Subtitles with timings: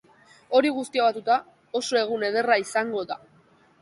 [0.59, 1.37] Hori guztia batuta,
[1.81, 3.19] oso egun ederra izango da.